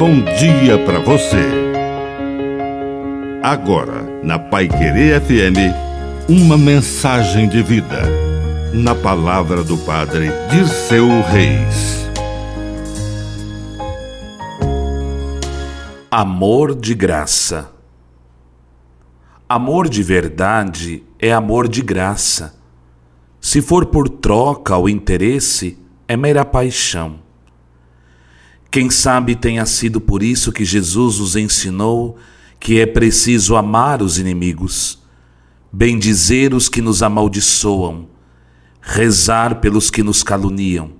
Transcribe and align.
bom 0.00 0.22
dia 0.22 0.82
para 0.86 0.98
você. 0.98 1.46
Agora, 3.42 4.00
na 4.24 4.38
Pai 4.38 4.66
Querer 4.66 5.20
FM, 5.20 5.76
uma 6.26 6.56
mensagem 6.56 7.46
de 7.46 7.62
vida. 7.62 8.00
Na 8.72 8.94
palavra 8.94 9.62
do 9.62 9.76
Padre 9.76 10.30
de 10.48 10.66
seu 10.66 11.06
Reis. 11.20 12.08
Amor 16.10 16.74
de 16.74 16.94
graça. 16.94 17.70
Amor 19.46 19.86
de 19.86 20.02
verdade 20.02 21.02
é 21.18 21.30
amor 21.30 21.68
de 21.68 21.82
graça. 21.82 22.58
Se 23.38 23.60
for 23.60 23.84
por 23.84 24.08
troca 24.08 24.78
ou 24.78 24.88
interesse, 24.88 25.76
é 26.08 26.16
mera 26.16 26.42
paixão. 26.42 27.28
Quem 28.70 28.88
sabe 28.88 29.34
tenha 29.34 29.66
sido 29.66 30.00
por 30.00 30.22
isso 30.22 30.52
que 30.52 30.64
Jesus 30.64 31.18
nos 31.18 31.34
ensinou 31.34 32.16
que 32.60 32.78
é 32.78 32.86
preciso 32.86 33.56
amar 33.56 34.02
os 34.02 34.18
inimigos, 34.18 35.02
bendizer 35.72 36.54
os 36.54 36.68
que 36.68 36.82
nos 36.82 37.02
amaldiçoam, 37.02 38.06
rezar 38.80 39.56
pelos 39.56 39.90
que 39.90 40.02
nos 40.02 40.22
caluniam, 40.22 40.92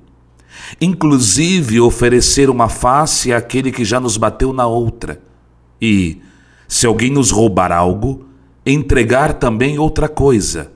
inclusive 0.80 1.80
oferecer 1.80 2.48
uma 2.50 2.68
face 2.68 3.32
àquele 3.32 3.70
que 3.70 3.84
já 3.84 4.00
nos 4.00 4.16
bateu 4.16 4.52
na 4.52 4.66
outra, 4.66 5.20
e, 5.80 6.20
se 6.66 6.86
alguém 6.86 7.10
nos 7.10 7.30
roubar 7.30 7.70
algo, 7.70 8.26
entregar 8.64 9.34
também 9.34 9.78
outra 9.78 10.08
coisa. 10.08 10.72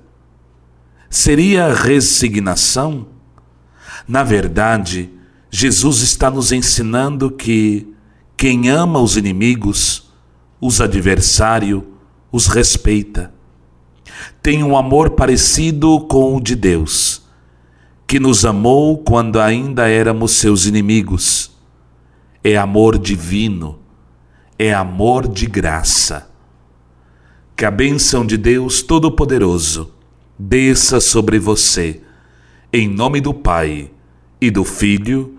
Seria 1.10 1.72
resignação? 1.72 3.06
Na 4.06 4.22
verdade, 4.22 5.10
Jesus 5.56 6.00
está 6.00 6.32
nos 6.32 6.50
ensinando 6.50 7.30
que 7.30 7.86
quem 8.36 8.70
ama 8.70 8.98
os 8.98 9.16
inimigos, 9.16 10.12
os 10.60 10.80
adversários, 10.80 11.84
os 12.32 12.48
respeita. 12.48 13.32
Tem 14.42 14.64
um 14.64 14.76
amor 14.76 15.10
parecido 15.10 16.00
com 16.08 16.34
o 16.34 16.40
de 16.40 16.56
Deus, 16.56 17.22
que 18.04 18.18
nos 18.18 18.44
amou 18.44 18.98
quando 18.98 19.40
ainda 19.40 19.88
éramos 19.88 20.32
seus 20.32 20.66
inimigos. 20.66 21.52
É 22.42 22.56
amor 22.56 22.98
divino, 22.98 23.78
é 24.58 24.74
amor 24.74 25.28
de 25.28 25.46
graça. 25.46 26.28
Que 27.56 27.64
a 27.64 27.70
bênção 27.70 28.26
de 28.26 28.36
Deus 28.36 28.82
Todo-Poderoso 28.82 29.92
desça 30.36 31.00
sobre 31.00 31.38
você, 31.38 32.02
em 32.72 32.88
nome 32.88 33.20
do 33.20 33.32
Pai, 33.32 33.92
e 34.40 34.50
do 34.50 34.64
Filho, 34.64 35.38